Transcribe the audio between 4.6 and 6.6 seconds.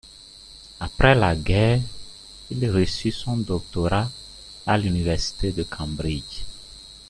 à l'université de Cambridge.